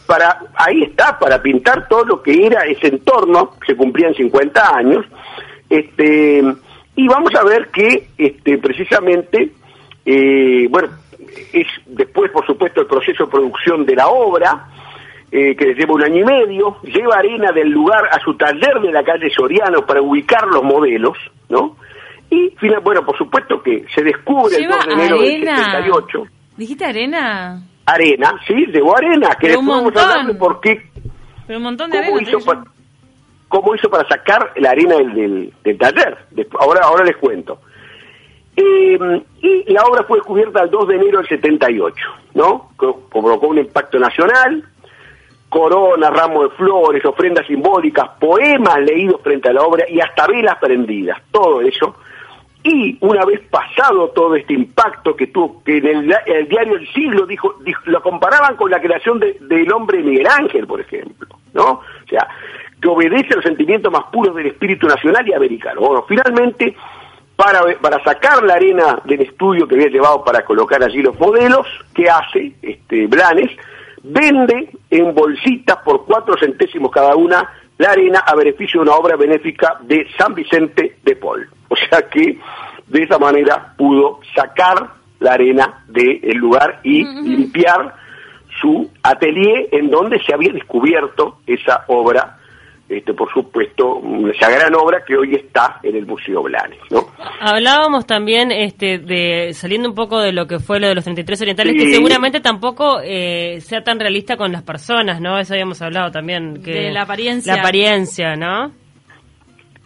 Para 0.06 0.40
ahí 0.56 0.84
está 0.84 1.18
para 1.18 1.42
pintar 1.42 1.88
todo 1.88 2.06
lo 2.06 2.22
que 2.22 2.46
era 2.46 2.62
ese 2.66 2.88
entorno 2.88 3.52
se 3.66 3.76
cumplían 3.76 4.14
50 4.14 4.76
años 4.76 5.06
este 5.70 6.44
y 6.96 7.08
vamos 7.08 7.34
a 7.36 7.44
ver 7.44 7.68
que 7.70 8.10
este 8.18 8.58
precisamente 8.58 9.52
eh, 10.06 10.68
bueno 10.70 10.90
es 11.54 11.68
después, 11.86 12.32
por 12.32 12.46
supuesto, 12.46 12.82
el 12.82 12.88
proceso 12.88 13.26
de 13.26 13.32
producción 13.32 13.86
de 13.86 13.96
la 13.96 14.08
obra, 14.08 14.68
eh, 15.32 15.56
que 15.56 15.74
lleva 15.74 15.94
un 15.94 16.04
año 16.04 16.22
y 16.22 16.24
medio, 16.24 16.78
lleva 16.84 17.18
arena 17.18 17.52
del 17.52 17.70
lugar 17.70 18.08
a 18.12 18.20
su 18.20 18.36
taller 18.36 18.82
de 18.82 18.92
la 18.92 19.04
calle 19.04 19.30
Soriano 19.30 19.86
para 19.86 20.02
ubicar 20.02 20.48
los 20.48 20.64
modelos, 20.64 21.18
¿no? 21.50 21.78
Y, 22.30 22.50
final, 22.58 22.80
bueno, 22.82 23.06
por 23.06 23.18
supuesto 23.18 23.62
que 23.62 23.86
se 23.94 24.04
descubre 24.04 24.56
el 24.56 24.64
Lleva 24.64 24.78
2 24.78 24.86
de 24.88 24.94
enero 24.94 25.18
del 25.22 25.48
arena. 25.48 25.58
78. 25.58 26.24
¿Dijiste 26.58 26.86
arena? 26.86 27.62
Arena, 27.86 28.34
sí, 28.48 28.66
llevó 28.68 28.98
arena, 28.98 29.30
que 29.40 29.48
Pero 29.48 29.60
después 29.60 29.68
vamos 29.78 29.96
a 29.96 30.02
hablar 30.10 30.26
de 30.28 30.34
por 30.36 30.60
qué 30.60 30.90
Pero 31.46 31.58
un 31.60 31.64
montón 31.64 31.92
de 31.92 31.98
¿Cómo 32.04 32.16
arena. 32.18 32.30
hizo, 32.30 32.40
cómo 33.48 33.76
hizo 33.76 33.90
para 33.90 34.08
sacar 34.08 34.52
la 34.56 34.72
arena 34.72 34.96
del, 34.96 35.14
del- 35.14 35.54
del 35.64 35.78
taller? 35.78 36.18
Despu- 36.34 36.58
ahora, 36.60 36.82
ahora 36.84 37.04
les 37.06 37.16
cuento. 37.18 37.60
Eh, 38.58 38.98
y 39.42 39.72
la 39.74 39.84
obra 39.84 40.04
fue 40.04 40.18
descubierta 40.18 40.64
el 40.64 40.70
2 40.72 40.88
de 40.88 40.96
enero 40.96 41.18
del 41.20 41.28
78, 41.28 41.96
¿no? 42.36 42.70
Provocó 42.78 43.48
un 43.48 43.58
impacto 43.60 44.00
nacional, 44.00 44.64
corona, 45.50 46.10
ramos 46.10 46.50
de 46.50 46.56
flores, 46.56 47.04
ofrendas 47.06 47.46
simbólicas, 47.48 48.12
poemas 48.20 48.80
leídos 48.80 49.22
frente 49.22 49.50
a 49.50 49.54
la 49.54 49.62
obra 49.62 49.86
y 49.90 50.00
hasta 50.00 50.26
velas 50.28 50.58
prendidas, 50.60 51.22
todo 51.32 51.62
eso. 51.62 51.96
Y 52.68 52.98
una 53.02 53.24
vez 53.26 53.42
pasado 53.52 54.10
todo 54.10 54.36
este 54.36 54.54
impacto 54.54 55.16
que 55.16 55.28
tuvo, 55.28 55.64
que 55.64 55.78
en 55.78 55.86
el, 55.86 56.48
diario 56.50 56.78
El 56.78 56.88
Siglo 56.94 57.28
dijo, 57.28 57.60
lo 57.86 58.02
comparaban 58.02 58.56
con 58.56 58.72
la 58.72 58.82
creación 58.82 59.20
de- 59.20 59.38
del 59.42 59.72
hombre 59.72 60.02
Miguel 60.02 60.26
Ángel, 60.26 60.66
por 60.66 60.82
ejemplo, 60.82 61.28
¿no? 61.54 61.64
O 61.74 62.08
sea, 62.10 62.28
que 62.82 62.88
obedece 62.88 63.34
a 63.34 63.36
los 63.36 63.46
sentimientos 63.46 63.92
más 63.92 64.06
puros 64.12 64.36
del 64.36 64.48
espíritu 64.48 64.88
nacional 64.88 65.28
y 65.28 65.34
americano. 65.34 65.82
Bueno, 65.82 66.06
finalmente, 66.08 66.76
para, 67.36 67.62
para 67.80 68.04
sacar 68.04 68.42
la 68.44 68.56
arena 68.56 69.00
del 69.06 69.22
estudio 69.22 69.68
que 69.68 69.76
había 69.76 69.90
llevado 69.90 70.24
para 70.24 70.44
colocar 70.44 70.82
allí 70.82 71.04
los 71.04 71.20
modelos, 71.20 71.68
¿qué 71.94 72.10
hace 72.10 72.54
este 72.64 73.06
Blanes? 73.06 73.52
Vende 74.02 74.72
en 74.90 75.14
bolsitas 75.14 75.78
por 75.86 76.04
cuatro 76.06 76.36
centésimos 76.40 76.90
cada 76.92 77.16
una 77.16 77.48
la 77.78 77.92
arena 77.92 78.20
a 78.26 78.36
beneficio 78.36 78.80
de 78.82 78.90
una 78.90 78.98
obra 78.98 79.18
benéfica 79.18 79.78
de 79.82 80.08
San 80.18 80.34
Vicente 80.34 80.98
de 81.04 81.16
Paul. 81.16 81.45
O 81.76 81.90
sea 81.90 82.02
que 82.10 82.38
de 82.88 83.04
esa 83.04 83.18
manera 83.20 83.74
pudo 83.78 84.20
sacar 84.36 84.90
la 85.20 85.34
arena 85.34 85.84
del 85.88 86.38
lugar 86.38 86.80
y 86.84 87.04
limpiar 87.04 87.94
su 88.62 88.90
atelier 89.04 89.68
en 89.72 89.90
donde 89.90 90.18
se 90.24 90.34
había 90.34 90.54
descubierto 90.54 91.40
esa 91.46 91.84
obra, 91.88 92.38
este, 92.88 93.14
por 93.14 93.30
supuesto, 93.34 94.02
esa 94.34 94.50
gran 94.50 94.74
obra 94.76 95.04
que 95.06 95.18
hoy 95.18 95.36
está 95.36 95.80
en 95.84 95.96
el 95.96 96.06
Museo 96.06 96.44
Blanes, 96.44 96.80
¿no? 96.92 97.08
Hablábamos 97.42 98.06
también, 98.06 98.52
este, 98.52 99.00
de 99.00 99.52
saliendo 99.54 99.90
un 99.90 99.96
poco 99.96 100.20
de 100.20 100.32
lo 100.32 100.46
que 100.48 100.60
fue 100.60 100.80
lo 100.80 100.88
de 100.88 100.96
los 100.96 101.04
33 101.04 101.42
orientales, 101.42 101.74
Sí. 101.74 101.80
que 101.88 101.94
seguramente 101.96 102.40
tampoco 102.40 103.00
eh, 103.04 103.60
sea 103.62 103.84
tan 103.84 104.00
realista 104.00 104.38
con 104.38 104.52
las 104.52 104.64
personas, 104.64 105.20
¿no? 105.20 105.38
Eso 105.40 105.54
habíamos 105.54 105.82
hablado 105.82 106.12
también. 106.12 106.62
Que 106.64 106.72
De 106.72 106.92
la 106.92 107.02
apariencia. 107.02 107.56
La 107.56 107.62
apariencia, 107.62 108.36
¿no? 108.36 108.72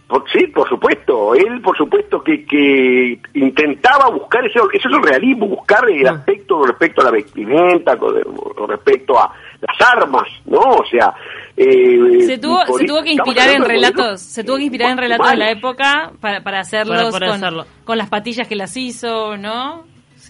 Por- 0.09 0.27
sí, 0.31 0.47
por 0.47 0.67
supuesto. 0.67 1.35
Él, 1.35 1.61
por 1.61 1.77
supuesto, 1.77 2.21
que, 2.23 2.43
que 2.43 3.19
intentaba 3.35 4.09
buscar 4.09 4.43
ese, 4.43 4.57
eso 4.73 4.89
es 4.89 4.95
el 4.95 5.03
realismo, 5.03 5.47
buscar 5.47 5.87
el 5.89 6.05
Ah. 6.07 6.11
aspecto 6.13 6.57
con 6.57 6.67
respecto 6.67 7.01
a 7.01 7.05
la 7.05 7.11
vestimenta, 7.11 7.95
con, 7.95 8.19
con 8.23 8.67
respecto 8.69 9.17
a 9.19 9.31
las 9.61 9.89
armas, 9.93 10.23
¿no? 10.45 10.59
O 10.61 10.83
sea... 10.89 11.13
eh, 11.55 12.21
Se 12.25 12.37
tuvo, 12.39 12.59
por- 12.65 12.79
se 12.81 12.87
tuvo 12.87 13.03
que 13.03 13.11
inspirar 13.11 13.49
en 13.49 13.63
relatos, 13.63 14.19
se 14.21 14.43
tuvo 14.43 14.57
que 14.57 14.63
inspirar 14.63 14.91
en 14.91 14.97
relatos 14.97 15.29
de 15.29 15.37
la 15.37 15.51
época 15.51 16.11
para, 16.19 16.41
para 16.41 16.61
hacerlos 16.61 17.11
Para 17.11 17.27
con, 17.27 17.35
hacerlo. 17.35 17.65
con 17.85 17.97
las 17.99 18.09
patillas 18.09 18.47
que 18.47 18.55
las 18.55 18.75
hizo, 18.77 19.37
¿no? 19.37 19.83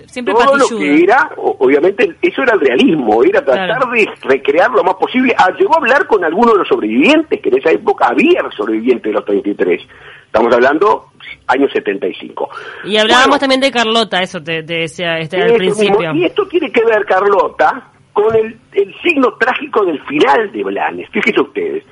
Siempre 0.08 0.34
todo 0.34 0.56
lo 0.58 0.68
que 0.78 1.04
era, 1.04 1.32
obviamente, 1.38 2.16
eso 2.22 2.42
era 2.44 2.54
el 2.54 2.60
realismo, 2.62 3.24
era 3.24 3.44
tratar 3.44 3.78
Claro. 3.80 3.92
de 3.92 4.08
recrear 4.24 4.72
lo 4.72 4.84
más 4.84 4.96
posible. 4.96 5.36
Ah, 5.38 5.50
llegó 5.58 5.74
a 5.76 5.78
hablar 5.80 6.08
con 6.08 6.24
algunos 6.24 6.54
de 6.54 6.60
los 6.60 6.68
sobrevivientes, 6.68 7.42
que 7.42 7.50
en 7.50 7.58
esa 7.60 7.72
época 7.72 8.08
había 8.08 8.42
sobrevivientes 8.56 9.04
de 9.04 9.12
los 9.14 9.26
33. 9.26 9.82
Estamos 10.26 10.54
hablando 10.54 11.06
años 11.48 11.72
75. 11.74 12.50
Y 12.86 12.98
hablábamos 12.98 13.28
Bueno, 13.30 13.40
también 13.40 13.62
de 13.62 13.72
Carlota, 13.72 14.22
eso 14.22 14.42
te, 14.42 14.64
te 14.64 14.74
decía 14.82 15.18
este, 15.18 15.42
al 15.42 15.54
principio. 15.56 16.00
mismo. 16.00 16.16
Y 16.16 16.26
esto 16.26 16.48
tiene 16.48 16.72
que 16.72 16.84
ver, 16.86 17.04
Carlota, 17.06 17.90
con 18.14 18.36
el, 18.36 18.58
el 18.74 18.96
signo 19.02 19.34
trágico 19.40 19.86
del 19.86 20.00
final 20.06 20.52
de 20.52 20.64
Blanes. 20.64 21.10
Fíjense 21.12 21.42
ustedes. 21.42 21.84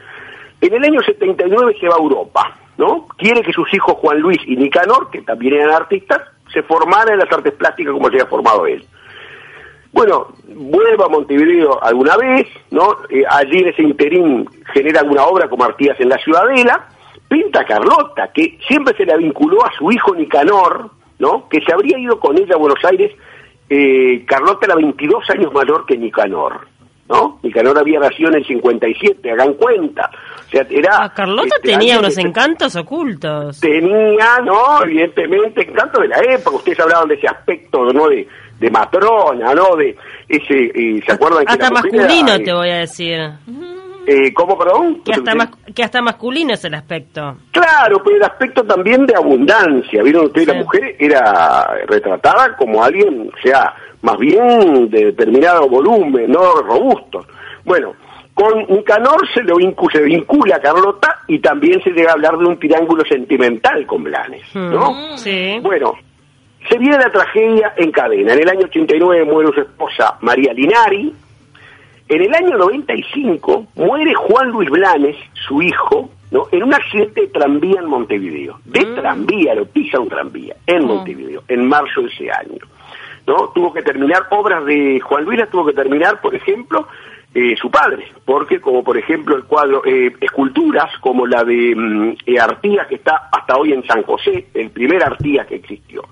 En 0.61 0.73
el 0.73 0.83
año 0.83 0.99
79 1.05 1.75
se 1.79 1.87
va 1.87 1.95
a 1.95 1.99
Europa, 1.99 2.57
¿no? 2.77 3.07
Quiere 3.17 3.41
que 3.41 3.53
sus 3.53 3.71
hijos 3.73 3.95
Juan 3.97 4.19
Luis 4.19 4.39
y 4.45 4.55
Nicanor, 4.55 5.09
que 5.11 5.21
también 5.21 5.55
eran 5.55 5.71
artistas, 5.75 6.21
se 6.53 6.63
formaran 6.63 7.13
en 7.13 7.19
las 7.19 7.31
artes 7.31 7.53
plásticas 7.53 7.93
como 7.93 8.09
se 8.09 8.15
había 8.15 8.25
formado 8.27 8.65
él. 8.67 8.85
Bueno, 9.91 10.27
vuelve 10.47 11.03
a 11.03 11.07
Montevideo 11.07 11.81
alguna 11.81 12.17
vez, 12.17 12.47
¿no? 12.71 12.97
Eh, 13.09 13.23
allí 13.29 13.59
en 13.59 13.69
ese 13.69 13.83
interín 13.83 14.47
genera 14.73 15.01
alguna 15.01 15.23
obra 15.25 15.49
como 15.49 15.63
Artigas 15.63 15.99
en 15.99 16.09
la 16.09 16.17
Ciudadela, 16.17 16.87
pinta 17.27 17.61
a 17.61 17.65
Carlota, 17.65 18.31
que 18.33 18.59
siempre 18.67 18.95
se 18.95 19.05
la 19.05 19.17
vinculó 19.17 19.65
a 19.65 19.71
su 19.77 19.91
hijo 19.91 20.13
Nicanor, 20.13 20.91
¿no? 21.19 21.47
Que 21.49 21.61
se 21.61 21.73
habría 21.73 21.97
ido 21.97 22.19
con 22.19 22.37
ella 22.37 22.55
a 22.55 22.59
Buenos 22.59 22.83
Aires, 22.85 23.11
eh, 23.69 24.23
Carlota 24.25 24.65
era 24.65 24.75
22 24.75 25.29
años 25.29 25.53
mayor 25.53 25.85
que 25.85 25.97
Nicanor, 25.97 26.67
¿no? 27.09 27.39
Nicanor 27.43 27.77
había 27.79 27.99
nacido 27.99 28.29
en 28.29 28.35
el 28.35 28.45
57, 28.45 29.31
hagan 29.31 29.53
cuenta. 29.53 30.09
O 30.45 30.49
sea, 30.49 30.65
era... 30.69 31.03
Ah, 31.03 31.13
Carlota 31.13 31.55
este, 31.57 31.69
tenía 31.71 31.99
unos 31.99 32.15
que- 32.15 32.21
encantos 32.21 32.75
ocultos. 32.75 33.59
tenía, 33.59 34.39
¿no? 34.45 34.83
Evidentemente, 34.83 35.61
encanto 35.69 36.01
de 36.01 36.07
la 36.09 36.19
época. 36.19 36.55
Ustedes 36.57 36.79
hablaban 36.79 37.07
de 37.09 37.15
ese 37.15 37.27
aspecto, 37.27 37.85
¿no? 37.93 38.07
De, 38.09 38.27
de 38.59 38.71
matrona, 38.71 39.53
¿no? 39.53 39.75
De 39.75 39.95
ese, 40.27 40.71
eh, 40.73 41.01
¿se 41.05 41.11
acuerdan 41.13 41.45
que 41.45 41.51
Hasta 41.53 41.65
la 41.69 41.81
mujer 41.81 41.93
masculino, 42.01 42.33
era, 42.33 42.43
te 42.43 42.53
voy 42.53 42.69
a 42.69 42.77
decir. 42.77 43.19
Eh, 44.07 44.33
¿Cómo, 44.33 44.57
perdón? 44.57 45.01
Que 45.03 45.11
hasta, 45.11 45.35
mas- 45.35 45.49
que 45.75 45.83
hasta 45.83 46.01
masculino 46.01 46.53
es 46.53 46.63
el 46.65 46.73
aspecto. 46.73 47.37
Claro, 47.51 48.01
pero 48.03 48.15
el 48.17 48.23
aspecto 48.23 48.63
también 48.63 49.05
de 49.05 49.15
abundancia. 49.15 50.01
¿Vieron 50.01 50.25
ustedes? 50.27 50.47
Sí. 50.47 50.53
La 50.53 50.63
mujer 50.63 50.95
era 50.97 51.67
retratada 51.87 52.55
como 52.57 52.83
alguien, 52.83 53.29
o 53.33 53.41
sea, 53.41 53.73
más 54.01 54.17
bien 54.17 54.89
de 54.89 55.05
determinado 55.05 55.67
volumen, 55.67 56.31
no 56.31 56.53
robusto. 56.61 57.25
Bueno, 57.65 57.93
con 58.33 58.59
Nicanor 58.69 59.27
se, 59.33 59.41
lo 59.43 59.55
vincu- 59.55 59.91
se 59.91 60.01
vincula 60.03 60.55
a 60.57 60.59
Carlota 60.61 61.19
y 61.27 61.39
también 61.39 61.81
se 61.83 61.89
llega 61.91 62.11
a 62.11 62.13
hablar 62.13 62.37
de 62.37 62.45
un 62.45 62.57
triángulo 62.59 63.03
sentimental 63.05 63.85
con 63.85 64.03
Blanes, 64.03 64.43
¿no? 64.55 64.91
Mm, 64.93 65.17
Sí. 65.17 65.59
Bueno, 65.61 65.93
se 66.69 66.77
viene 66.77 66.97
la 66.97 67.09
tragedia 67.11 67.73
en 67.77 67.91
cadena. 67.91 68.33
En 68.33 68.39
el 68.41 68.49
año 68.49 68.65
89 68.65 69.25
muere 69.25 69.51
su 69.53 69.61
esposa 69.61 70.17
María 70.21 70.53
Linari. 70.53 71.13
En 72.09 72.21
el 72.21 72.33
año 72.33 72.57
95 72.57 73.67
muere 73.75 74.13
Juan 74.13 74.49
Luis 74.49 74.69
Blanes, 74.69 75.17
su 75.33 75.61
hijo, 75.61 76.09
¿no? 76.31 76.45
en 76.51 76.63
un 76.63 76.73
accidente 76.73 77.21
de 77.21 77.27
tranvía 77.27 77.79
en 77.81 77.87
Montevideo. 77.87 78.59
De 78.65 78.85
tranvía, 78.85 79.55
lo 79.55 79.65
pisa 79.65 79.99
un 79.99 80.07
tranvía, 80.07 80.55
en 80.65 80.85
Montevideo, 80.85 81.43
en 81.47 81.67
marzo 81.67 82.01
de 82.01 82.07
ese 82.07 82.31
año. 82.31 82.59
¿no? 83.25 83.49
Tuvo 83.53 83.73
que 83.73 83.81
terminar 83.81 84.27
obras 84.29 84.63
de 84.65 85.01
Juan 85.01 85.25
Luis, 85.25 85.39
las 85.39 85.49
tuvo 85.49 85.65
que 85.65 85.73
terminar, 85.73 86.21
por 86.21 86.33
ejemplo, 86.33 86.87
eh, 87.35 87.55
su 87.57 87.69
padre, 87.69 88.07
porque 88.23 88.61
como 88.61 88.83
por 88.83 88.97
ejemplo 88.97 89.35
el 89.35 89.43
cuadro, 89.43 89.85
eh, 89.85 90.11
esculturas 90.21 90.89
como 91.01 91.27
la 91.27 91.43
de 91.43 91.75
mm, 91.75 92.15
eh, 92.25 92.39
Artigas 92.39 92.87
que 92.87 92.95
está 92.95 93.29
hasta 93.31 93.57
hoy 93.57 93.73
en 93.73 93.85
San 93.85 94.01
José, 94.03 94.47
el 94.53 94.71
primer 94.71 95.03
Artigas 95.03 95.45
que 95.45 95.55
existió. 95.55 96.03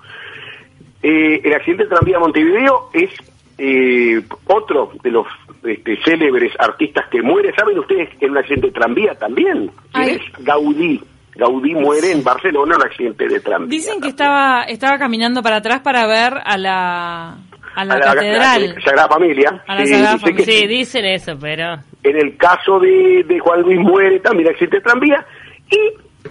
El 1.02 1.54
accidente 1.54 1.84
de 1.84 1.90
tranvía 1.90 2.16
de 2.16 2.20
Montevideo 2.20 2.90
es 2.92 3.10
eh, 3.58 4.22
otro 4.46 4.92
de 5.02 5.10
los 5.10 5.26
este, 5.64 5.96
célebres 6.04 6.52
artistas 6.58 7.06
que 7.10 7.22
muere. 7.22 7.52
¿Saben 7.54 7.78
ustedes 7.78 8.10
en 8.20 8.30
un 8.30 8.38
accidente 8.38 8.68
de 8.68 8.72
tranvía 8.72 9.14
también? 9.14 9.70
¿Quién 9.92 10.08
es? 10.10 10.22
Gaudí. 10.40 11.00
Gaudí 11.34 11.74
muere 11.74 12.12
en 12.12 12.24
Barcelona 12.24 12.74
en 12.76 12.80
un 12.80 12.86
accidente 12.86 13.28
de 13.28 13.40
tranvía. 13.40 13.68
Dicen 13.68 13.94
que 14.00 14.00
también. 14.00 14.10
estaba 14.10 14.62
estaba 14.64 14.98
caminando 14.98 15.42
para 15.42 15.56
atrás 15.56 15.80
para 15.80 16.06
ver 16.06 16.32
a 16.44 16.56
la 16.56 17.36
a 17.74 17.84
la, 17.84 17.94
A 17.94 18.00
catedral. 18.00 18.74
la 18.74 18.80
Sagrada 18.80 19.08
Familia. 19.08 19.62
A 19.66 19.74
la 19.74 19.84
Sí, 19.86 19.92
Sagrada. 19.92 20.18
Sí, 20.44 20.66
dicen 20.66 21.04
eso, 21.04 21.38
pero... 21.38 21.74
En 22.02 22.16
el 22.16 22.36
caso 22.38 22.78
de, 22.80 23.22
de 23.28 23.38
Juan 23.38 23.60
Luis 23.62 23.78
muere 23.78 24.18
también 24.20 24.48
accidente 24.48 24.76
de 24.78 24.82
tranvía 24.82 25.26
y 25.70 25.78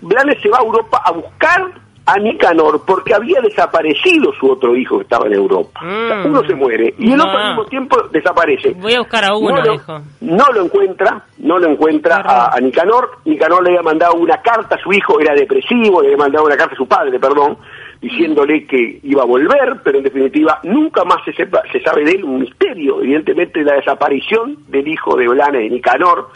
Blanes 0.02 0.42
se 0.42 0.50
va 0.50 0.58
a 0.58 0.64
Europa 0.64 1.02
a 1.06 1.12
buscar 1.12 1.72
a 2.08 2.18
Nicanor 2.20 2.84
porque 2.86 3.16
había 3.16 3.42
desaparecido 3.42 4.32
su 4.40 4.52
otro 4.52 4.76
hijo 4.76 4.98
que 4.98 5.04
estaba 5.04 5.26
en 5.28 5.34
Europa. 5.34 5.80
O 5.84 6.08
sea, 6.08 6.18
Mm. 6.18 6.26
uno 6.28 6.44
se 6.46 6.54
muere 6.54 6.94
y 7.00 7.12
el 7.12 7.20
otro 7.20 7.34
No. 7.34 7.40
al 7.40 7.48
mismo 7.50 7.66
tiempo 7.66 7.98
desaparece. 8.12 8.74
Voy 8.80 8.94
a 8.94 9.00
buscar 9.00 9.26
a 9.26 9.36
uno, 9.36 9.56
no, 9.58 9.64
lo, 9.64 9.82
no 10.22 10.46
lo 10.54 10.62
encuentra, 10.66 11.24
no 11.40 11.58
lo 11.58 11.68
encuentra 11.68 12.18
a, 12.18 12.56
a 12.56 12.60
Nicanor. 12.60 13.10
Nicanor 13.26 13.64
le 13.64 13.70
había 13.72 13.82
mandado 13.82 14.14
una 14.16 14.40
carta 14.42 14.76
a 14.76 14.78
su 14.78 14.94
hijo, 14.94 15.20
era 15.20 15.34
depresivo, 15.34 16.02
le 16.02 16.10
había 16.10 16.18
mandado 16.18 16.46
una 16.46 16.56
carta 16.58 16.74
a 16.76 16.78
su 16.78 16.88
padre, 16.88 17.18
perdón, 17.20 17.58
diciéndole 18.02 18.68
que 18.68 19.00
iba 19.02 19.24
a 19.24 19.26
volver, 19.26 19.78
pero 19.84 19.98
en 19.98 20.04
definitiva 20.04 20.60
nunca 20.64 21.04
más 21.06 21.24
se, 21.26 21.34
sepa, 21.34 21.64
se 21.72 21.82
sabe 21.82 22.04
de 22.04 22.12
él, 22.12 22.24
un 22.24 22.40
misterio, 22.42 23.02
evidentemente, 23.02 23.64
la 23.64 23.74
desaparición 23.76 24.58
del 24.68 24.88
hijo 24.88 25.16
de 25.18 25.28
Blanes 25.28 25.62
de 25.62 25.70
Nicanor 25.72 26.30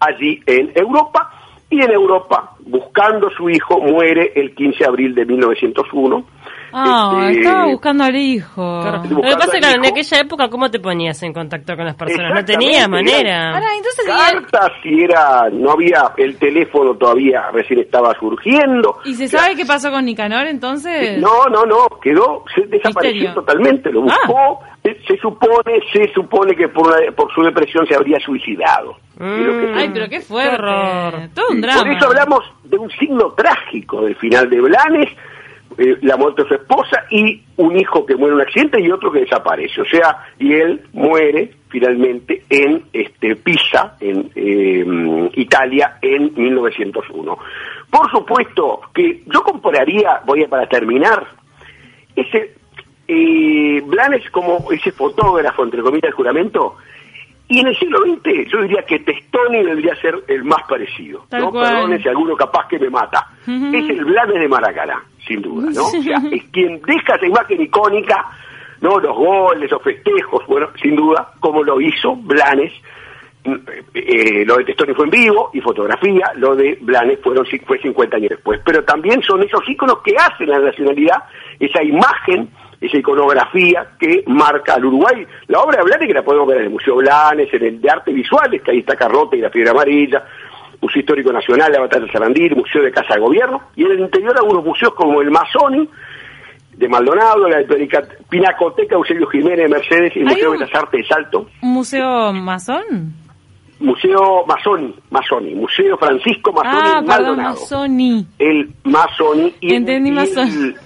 allí 0.00 0.40
en 0.46 0.72
Europa. 0.74 1.30
Y 1.72 1.82
en 1.82 1.90
Europa, 1.90 2.54
buscando 2.66 3.28
a 3.28 3.30
su 3.30 3.48
hijo, 3.48 3.80
muere 3.80 4.32
el 4.36 4.54
15 4.54 4.78
de 4.80 4.84
abril 4.84 5.14
de 5.14 5.24
1901. 5.24 6.24
Ah, 6.74 7.26
Este, 7.28 7.40
estaba 7.40 7.66
buscando 7.66 8.04
al 8.04 8.16
hijo. 8.16 8.80
Claro. 8.82 9.02
Lo 9.08 9.20
que 9.22 9.32
pasa 9.36 9.56
es 9.58 9.66
que 9.66 9.72
en 9.74 9.84
aquella 9.86 10.20
época, 10.20 10.48
¿cómo 10.48 10.70
te 10.70 10.80
ponías 10.80 11.22
en 11.22 11.32
contacto 11.34 11.76
con 11.76 11.84
las 11.84 11.94
personas? 11.96 12.30
No 12.32 12.40
Exactamente, 12.40 12.64
tenía 12.66 12.78
era- 12.80 12.88
manera. 12.88 13.48
Ahora, 13.54 13.66
entonces, 13.76 14.06
¿y 14.06 14.10
él- 14.36 14.42
Cartas, 14.50 14.72
si 14.82 15.02
era, 15.02 15.48
no 15.52 15.70
había, 15.72 16.12
el 16.16 16.36
teléfono 16.38 16.94
todavía 16.94 17.50
recién 17.52 17.80
estaba 17.80 18.14
surgiendo. 18.18 18.96
¿y 19.04 19.14
se 19.14 19.24
O 19.24 19.28
sea, 19.28 19.40
sabe 19.40 19.56
qué 19.56 19.66
pasó 19.66 19.90
con 19.90 20.04
Nicanor 20.06 20.46
entonces? 20.46 21.18
No, 21.20 21.44
no, 21.50 21.64
no, 21.66 21.88
quedó, 22.02 22.44
se 22.54 22.62
desapareció 22.66 23.12
Misterio. 23.20 23.34
totalmente, 23.34 23.90
lo 23.92 24.02
Ah. 24.02 24.16
buscó, 24.26 24.60
se, 24.82 24.94
se 25.06 25.16
supone, 25.18 25.80
se 25.92 26.12
supone 26.14 26.54
que 26.56 26.68
por, 26.68 26.86
una- 26.86 27.12
por 27.14 27.30
su 27.34 27.42
depresión 27.42 27.86
se 27.86 27.94
habría 27.94 28.18
suicidado. 28.20 28.96
Ay, 29.22 29.90
pero 29.92 30.08
qué 30.08 30.20
fuerte. 30.20 30.54
Horror. 30.54 31.28
Todo 31.34 31.50
un 31.50 31.60
drama. 31.60 31.82
Por 31.82 31.92
eso 31.92 32.06
hablamos 32.06 32.52
de 32.64 32.78
un 32.78 32.90
signo 32.90 33.32
trágico 33.32 34.02
del 34.02 34.16
final 34.16 34.50
de 34.50 34.60
Blanes, 34.60 35.08
eh, 35.78 35.96
la 36.02 36.16
muerte 36.16 36.42
de 36.42 36.48
su 36.48 36.54
esposa 36.54 37.04
y 37.10 37.42
un 37.56 37.78
hijo 37.78 38.04
que 38.04 38.16
muere 38.16 38.32
en 38.32 38.36
un 38.36 38.42
accidente 38.42 38.80
y 38.80 38.90
otro 38.90 39.12
que 39.12 39.20
desaparece. 39.20 39.80
O 39.80 39.84
sea, 39.84 40.26
y 40.38 40.52
él 40.52 40.82
muere 40.92 41.52
finalmente 41.68 42.42
en 42.50 42.84
este, 42.92 43.36
Pisa, 43.36 43.96
en 44.00 44.30
eh, 44.34 45.30
Italia, 45.34 45.98
en 46.02 46.32
1901. 46.34 47.38
Por 47.90 48.10
supuesto 48.10 48.80
que 48.92 49.22
yo 49.26 49.42
compararía, 49.42 50.20
voy 50.26 50.42
a 50.44 50.48
para 50.48 50.66
terminar, 50.66 51.26
ese 52.14 52.54
eh, 53.08 53.82
Blanes 53.84 54.28
como 54.30 54.70
ese 54.70 54.92
fotógrafo, 54.92 55.64
entre 55.64 55.82
comillas, 55.82 56.02
del 56.02 56.12
juramento, 56.12 56.76
y 57.48 57.60
en 57.60 57.66
el 57.66 57.78
siglo 57.78 57.98
XX 57.98 58.50
yo 58.50 58.62
diría 58.62 58.82
que 58.82 59.00
Testoni 59.00 59.62
debería 59.62 59.94
ser 59.96 60.14
el 60.28 60.44
más 60.44 60.62
parecido. 60.68 61.26
Tal 61.28 61.42
¿no? 61.42 61.52
Perdone 61.52 62.00
si 62.00 62.08
alguno 62.08 62.34
capaz 62.36 62.66
que 62.68 62.78
me 62.78 62.88
mata. 62.88 63.26
Es 63.46 63.90
el 63.90 64.04
Blanes 64.04 64.40
de 64.40 64.48
Maracaná, 64.48 65.02
sin 65.26 65.42
duda, 65.42 65.68
¿no? 65.70 65.86
O 65.86 66.02
sea, 66.02 66.18
es 66.32 66.44
quien 66.44 66.80
deja 66.80 67.16
esa 67.16 67.26
imagen 67.26 67.60
icónica, 67.60 68.26
¿no? 68.80 68.98
Los 68.98 69.16
goles, 69.16 69.70
los 69.70 69.82
festejos, 69.82 70.46
bueno, 70.46 70.68
sin 70.80 70.96
duda, 70.96 71.32
como 71.40 71.62
lo 71.62 71.80
hizo 71.80 72.16
Blanes. 72.16 72.72
Eh, 73.44 73.82
eh, 73.94 74.44
lo 74.46 74.56
de 74.56 74.64
Testoni 74.64 74.94
fue 74.94 75.06
en 75.06 75.10
vivo 75.10 75.50
y 75.52 75.60
fotografía, 75.60 76.30
lo 76.36 76.54
de 76.54 76.78
Blanes 76.80 77.18
fueron, 77.22 77.44
fue 77.66 77.78
50 77.80 78.16
años 78.16 78.30
después. 78.30 78.60
Pero 78.64 78.84
también 78.84 79.20
son 79.22 79.42
esos 79.42 79.68
íconos 79.68 79.98
que 80.02 80.14
hacen 80.16 80.48
la 80.48 80.60
nacionalidad, 80.60 81.24
esa 81.58 81.82
imagen, 81.82 82.48
esa 82.82 82.96
iconografía 82.98 83.86
que 83.98 84.24
marca 84.26 84.74
al 84.74 84.84
Uruguay. 84.84 85.24
La 85.48 85.60
obra 85.60 85.78
de 85.78 85.84
Blanes 85.84 86.08
que 86.08 86.14
la 86.14 86.22
podemos 86.24 86.46
ver 86.48 86.58
en 86.58 86.64
el 86.64 86.70
Museo 86.70 86.96
Blanes, 86.96 87.48
en 87.54 87.64
el 87.64 87.80
de 87.80 87.90
Arte 87.90 88.12
Visuales, 88.12 88.60
que 88.62 88.72
ahí 88.72 88.78
está 88.80 88.96
Carlota 88.96 89.36
y 89.36 89.40
la 89.40 89.50
Piedra 89.50 89.70
Amarilla, 89.70 90.24
Museo 90.80 91.00
Histórico 91.00 91.32
Nacional, 91.32 91.70
la 91.72 91.80
Batalla 91.80 92.06
de 92.06 92.12
Sarandí, 92.12 92.50
Museo 92.50 92.82
de 92.82 92.90
Casa 92.90 93.14
de 93.14 93.20
Gobierno, 93.20 93.60
y 93.76 93.84
en 93.84 93.92
el 93.92 94.00
interior 94.00 94.36
algunos 94.36 94.64
museos 94.64 94.92
como 94.94 95.22
el 95.22 95.30
Masoni, 95.30 95.88
de 96.76 96.88
Maldonado, 96.88 97.48
la 97.48 97.58
Pinacoteca 98.28 98.96
Eusebio 98.96 99.26
Jiménez 99.28 99.58
de 99.58 99.68
Mercedes 99.68 100.16
y 100.16 100.20
el 100.20 100.24
Museo 100.24 100.52
de 100.52 100.58
Bellas 100.58 100.74
Artes 100.74 101.02
de 101.02 101.06
Salto. 101.06 101.46
¿Un 101.60 101.72
museo 101.74 102.32
masón? 102.32 103.12
Museo 103.78 104.44
Masoni, 104.46 104.94
Masoni, 105.10 105.54
Museo 105.54 105.96
Francisco 105.98 106.52
Masoni 106.52 106.78
ah, 106.78 106.92
perdón, 106.94 107.06
Maldonado. 107.06 107.54
masoni. 107.60 108.26
El 108.38 108.70
Masoni 108.84 109.54
y 109.60 109.74
Entendí 109.74 110.10
el, 110.10 110.14
Masoni. 110.14 110.50
el- 110.50 110.76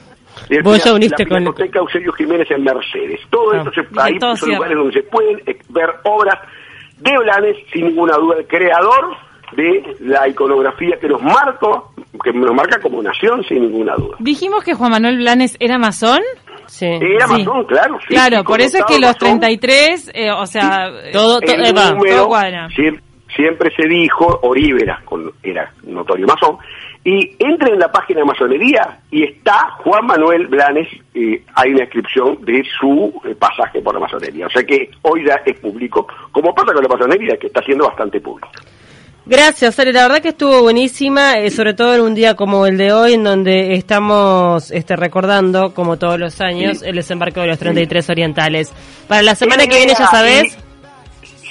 el 0.51 0.63
Vos 0.63 0.83
ya 0.85 0.93
uniste 0.95 1.25
la 1.25 1.45
con- 1.45 1.55
Eusebio 1.75 2.13
Jiménez 2.13 2.51
en 2.51 2.63
Mercedes. 2.65 3.21
Todo 3.31 3.53
Ah. 3.53 3.59
esto 3.59 3.71
se, 3.73 4.01
ahí 4.01 4.19
todo 4.19 4.37
son 4.37 4.51
lugares 4.55 4.77
donde 4.77 4.93
se 4.93 5.03
pueden 5.05 5.41
eh, 5.47 5.57
ver 5.71 5.91
obras 6.05 6.37
de 6.99 7.11
Blanes, 7.19 7.57
sin 7.73 7.87
ninguna 7.89 8.17
duda, 8.17 8.37
el 8.39 8.47
creador 8.47 9.17
de 9.53 9.97
la 10.01 10.27
iconografía 10.29 10.97
que 11.01 11.09
nos 11.09 11.23
marcó, 11.23 11.93
que 12.25 12.33
nos 12.33 12.55
marca 12.55 12.81
como 12.81 13.03
nación, 13.03 13.45
sin 13.45 13.63
ninguna 13.63 13.95
duda. 13.97 14.17
Dijimos 14.19 14.65
que 14.65 14.75
Juan 14.75 14.91
Manuel 14.93 15.19
Blanes 15.19 15.57
era 15.61 15.79
masón. 15.79 16.21
Sí. 16.67 16.87
Era 16.87 17.29
Sí. 17.29 17.33
masón, 17.45 17.65
claro. 17.67 17.99
sí, 18.01 18.07
claro, 18.09 18.43
por 18.43 18.61
eso 18.61 18.79
es 18.79 18.85
que 18.87 18.95
los 18.99 19.11
masón. 19.13 19.39
33, 19.39 20.11
eh, 20.15 20.33
o 20.33 20.47
sea, 20.47 20.89
eh, 20.89 21.11
Todo- 21.13 21.39
todo- 21.41 21.55
el 21.55 21.67
eh, 21.67 21.73
va. 21.73 21.93
número 21.93 22.17
Todo 22.17 22.29
cuadra. 22.29 22.69
siem- 22.71 23.01
siempre 23.37 23.71
se 23.77 23.87
dijo, 23.87 24.41
Oribe 24.43 24.81
era, 24.83 25.01
con- 25.05 25.31
era 25.45 25.71
notorio 25.85 26.27
masón, 26.27 26.57
y 27.09 27.37
entren 27.39 27.75
en 27.75 27.79
la 27.79 27.93
página 27.93 28.19
de 28.21 28.27
masonería 28.27 28.99
y 29.13 29.23
está 29.23 29.71
Juan 29.85 30.07
Manuel 30.07 30.49
Blanes, 30.49 30.89
eh, 31.15 31.41
hay 31.55 31.71
una 31.71 31.83
inscripción 31.85 32.45
de 32.45 32.65
su 32.81 33.13
eh, 33.25 33.37
pasaje 33.37 33.81
por 33.81 33.95
la 33.95 34.01
masonería. 34.01 34.47
O 34.47 34.51
sea 34.51 34.65
que 34.65 34.91
hoy 35.03 35.25
ya 35.25 35.41
es 35.47 35.57
público, 35.61 36.09
como 36.33 36.53
pasa 36.53 36.73
con 36.73 36.83
la 36.83 36.89
masonería, 36.89 37.37
que 37.41 37.47
está 37.47 37.63
siendo 37.63 37.87
bastante 37.87 38.21
público. 38.21 38.49
Gracias, 39.25 39.79
Ale. 39.79 39.93
La 39.93 40.03
verdad 40.03 40.21
que 40.21 40.31
estuvo 40.31 40.63
buenísima, 40.63 41.35
eh, 41.39 41.51
sobre 41.51 41.75
todo 41.75 41.95
en 41.95 42.01
un 42.01 42.15
día 42.17 42.35
como 42.35 42.67
el 42.67 42.77
de 42.77 42.93
hoy, 42.93 43.13
en 43.15 43.23
donde 43.23 43.75
estamos 43.75 44.73
este, 44.73 44.97
recordando, 44.97 45.75
como 45.75 45.99
todos 45.99 46.19
los 46.19 46.41
años, 46.41 46.79
Sí. 46.81 46.87
el 46.89 46.97
desembarco 46.97 47.41
de 47.41 47.47
los 47.47 47.59
33 47.61 48.11
orientales. 48.11 48.73
Para 49.07 49.23
la 49.23 49.37
semana 49.37 49.69
que 49.69 49.77
viene, 49.77 49.95
ya 49.97 50.05
y- 50.05 50.07
sabes. 50.09 50.59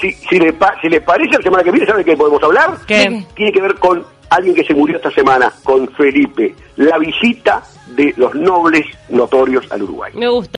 Si, 0.02 0.12
si, 0.12 0.38
le, 0.40 0.54
si 0.82 0.90
le 0.90 1.00
parece, 1.00 1.38
la 1.38 1.42
semana 1.44 1.64
que 1.64 1.72
viene, 1.72 1.86
¿sabe 1.88 2.00
de 2.04 2.12
qué 2.12 2.18
podemos 2.18 2.44
hablar? 2.44 2.78
¿Qué? 2.86 3.24
Tiene 3.36 3.52
que 3.54 3.62
ver 3.62 3.76
con 3.76 4.06
alguien 4.30 4.56
que 4.56 4.64
se 4.64 4.74
murió 4.74 4.98
esta 4.98 5.12
semana, 5.12 5.52
con 5.64 5.88
Felipe, 5.90 6.56
la 6.78 6.98
visita 6.98 7.64
de 7.96 8.14
los 8.18 8.34
nobles 8.36 8.86
notorios 9.10 9.72
al 9.72 9.84
Uruguay. 9.84 10.12
Me 10.16 10.28
gusta. 10.28 10.52